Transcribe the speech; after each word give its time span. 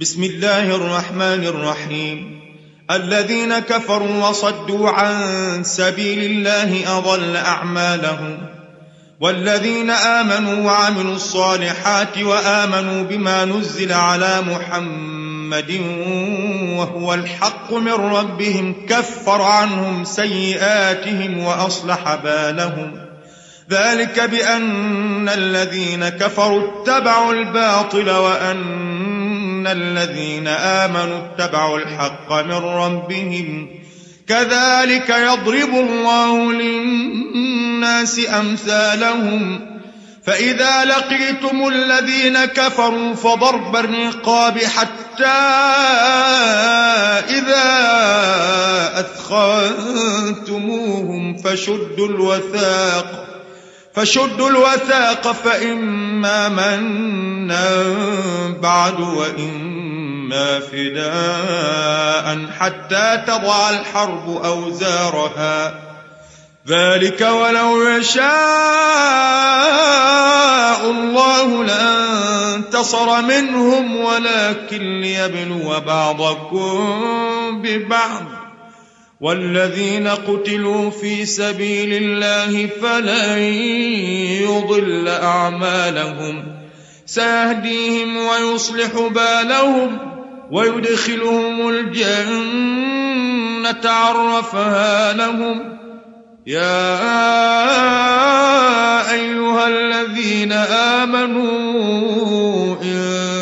بسم 0.00 0.22
الله 0.22 0.74
الرحمن 0.74 1.44
الرحيم. 1.44 2.40
الذين 2.90 3.58
كفروا 3.58 4.28
وصدوا 4.28 4.90
عن 4.90 5.16
سبيل 5.64 6.30
الله 6.30 6.98
أضل 6.98 7.36
أعمالهم. 7.36 8.38
والذين 9.20 9.90
آمنوا 9.90 10.64
وعملوا 10.64 11.14
الصالحات 11.14 12.18
وآمنوا 12.18 13.02
بما 13.02 13.44
نزل 13.44 13.92
على 13.92 14.40
محمد 14.40 15.80
وهو 16.78 17.14
الحق 17.14 17.72
من 17.72 17.92
ربهم 17.92 18.86
كفر 18.88 19.42
عنهم 19.42 20.04
سيئاتهم 20.04 21.38
وأصلح 21.38 22.14
بالهم. 22.14 23.08
ذلك 23.70 24.20
بأن 24.20 25.28
الذين 25.28 26.08
كفروا 26.08 26.82
اتبعوا 26.82 27.32
الباطل 27.32 28.10
وأن 28.10 28.58
الذين 29.66 30.48
آمنوا 30.48 31.18
اتبعوا 31.18 31.78
الحق 31.78 32.32
من 32.32 32.52
ربهم 32.64 33.68
كذلك 34.28 35.08
يضرب 35.08 35.74
الله 35.74 36.52
للناس 36.52 38.20
أمثالهم 38.40 39.60
فإذا 40.26 40.84
لقيتم 40.84 41.68
الذين 41.68 42.44
كفروا 42.44 43.14
فضرب 43.14 43.76
الرقاب 43.76 44.58
حتى 44.58 45.26
إذا 47.28 47.68
أثخنتموهم 50.10 50.68
فشدوا 51.36 52.08
الوثاق 52.08 53.24
فشدوا 53.98 54.50
الوثاق 54.50 55.32
فإما 55.32 56.48
منا 56.48 57.68
بعد 58.62 59.00
وإما 59.00 60.60
فداء 60.60 62.46
حتى 62.58 63.22
تضع 63.26 63.70
الحرب 63.70 64.44
أوزارها. 64.44 65.74
ذلك 66.68 67.20
ولو 67.20 67.88
يشاء 67.88 68.28
الله 70.90 71.64
لانتصر 71.64 73.22
منهم 73.22 73.96
ولكن 73.96 75.00
ليبلو 75.00 75.80
بعضكم 75.80 77.62
ببعض. 77.62 78.37
والذين 79.20 80.08
قتلوا 80.08 80.90
في 80.90 81.26
سبيل 81.26 82.02
الله 82.02 82.66
فلن 82.82 83.38
يضل 84.42 85.08
أعمالهم. 85.08 86.44
سيهديهم 87.06 88.16
ويصلح 88.16 89.08
بالهم 89.14 89.98
ويدخلهم 90.50 91.68
الجنة 91.68 92.70
عرفها 93.84 95.12
لهم. 95.12 95.78
يا 96.46 96.98
أيها 99.12 99.68
الذين 99.68 100.52
آمنوا 101.02 102.76
إن 102.82 103.37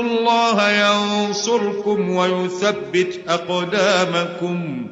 الله 0.00 0.70
ينصركم 0.70 2.10
ويثبت 2.10 3.20
أقدامكم. 3.28 4.86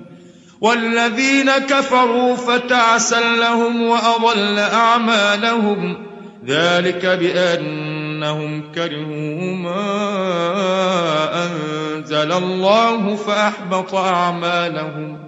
والذين 0.60 1.50
كفروا 1.50 2.36
فتعسا 2.36 3.20
لهم 3.36 3.82
وأضل 3.82 4.58
أعمالهم. 4.58 6.06
ذلك 6.46 7.06
بأنهم 7.06 8.72
كرهوا 8.72 9.56
ما 9.56 9.84
أنزل 11.44 12.32
الله 12.32 13.16
فأحبط 13.16 13.94
أعمالهم. 13.94 15.27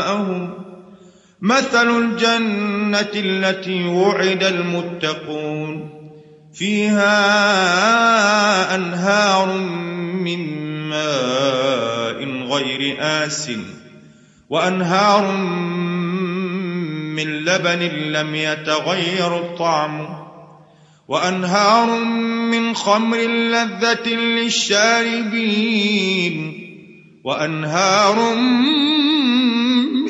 مثل 1.41 1.89
الجنة 1.97 3.11
التي 3.15 3.83
وعد 3.83 4.43
المتقون 4.43 5.89
فيها 6.53 7.15
أنهار 8.75 9.57
من 10.23 10.61
ماء 10.89 12.23
غير 12.47 12.97
آس 12.99 13.51
وأنهار 14.49 15.31
من 17.15 17.27
لبن 17.27 17.79
لم 18.11 18.35
يتغير 18.35 19.55
طعمه 19.57 20.21
وأنهار 21.07 21.99
من 22.51 22.75
خمر 22.75 23.17
لذة 23.27 24.09
للشاربين 24.09 25.61
وأنهار 27.23 28.35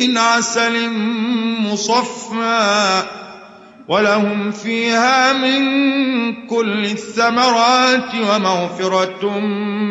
من 0.01 0.17
عسل 0.17 0.89
مصفى 1.61 3.03
ولهم 3.87 4.51
فيها 4.51 5.33
من 5.33 5.61
كل 6.47 6.85
الثمرات 6.85 8.15
ومغفرة 8.15 9.39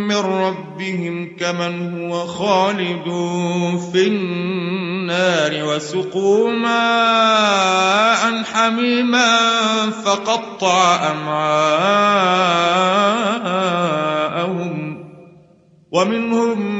من 0.09 0.17
ربهم 0.17 1.37
كمن 1.41 2.01
هو 2.01 2.27
خالد 2.27 3.05
في 3.93 4.07
النار 4.07 5.65
وسقوا 5.65 6.51
ماء 6.51 8.43
حميما 8.43 9.41
فقطع 10.05 11.11
أمعاءهم. 11.13 11.71
ومنهم 15.93 16.80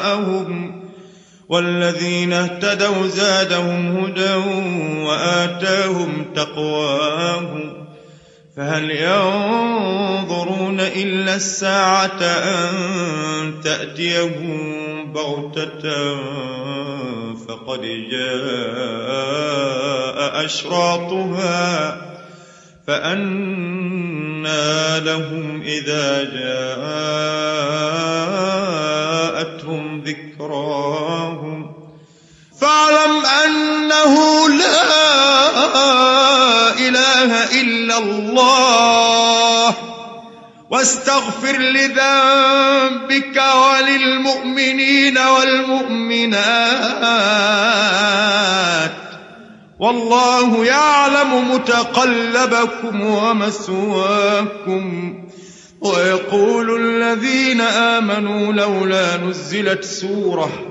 والذين 1.51 2.33
اهتدوا 2.33 3.07
زادهم 3.07 3.97
هدى 3.97 4.33
وآتاهم 5.03 6.25
تقواهم. 6.35 7.73
فهل 8.57 8.91
ينظرون 8.91 10.79
إلا 10.79 11.35
الساعة 11.35 12.21
أن 12.21 12.69
تأتيهم 13.63 15.13
بغتة؟ 15.13 16.15
فقد 17.47 17.81
جاء 18.11 19.25
أشراطها. 20.45 21.97
فأنى 22.87 24.99
لهم 24.99 25.61
إذا 25.61 26.23
جاءتهم 26.23 26.81
ذكراهم 30.03 31.20
إلا 37.91 37.97
الله 37.97 39.75
واستغفر 40.69 41.57
لذنبك 41.57 43.41
وللمؤمنين 43.55 45.17
والمؤمنات. 45.17 46.51
والله 49.79 50.65
يعلم 50.65 51.51
متقلبكم 51.51 53.01
ومسواكم. 53.01 54.83
ويقول 55.81 56.85
الذين 56.85 57.61
آمنوا 57.61 58.53
لولا 58.53 59.17
نزلت 59.17 59.83
سورة 59.83 60.70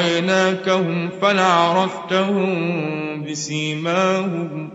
لأريناكهم 0.00 1.10
فلعرفتهم 1.22 2.50
بسيماهم 3.24 4.70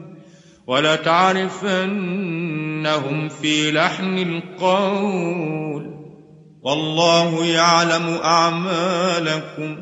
ولتعرفنهم 0.68 1.69
في 3.30 3.72
لحن 3.72 4.18
القول 4.18 5.95
والله 6.63 7.45
يعلم 7.45 8.19
أعمالكم 8.24 9.77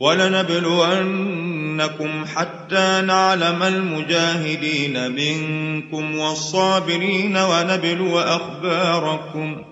ولنبلونكم 0.00 1.44
حتى 2.34 3.02
نعلم 3.06 3.62
المجاهدين 3.62 5.12
منكم 5.12 6.18
والصابرين 6.18 7.36
ونبلو 7.36 8.18
أخباركم 8.18 9.71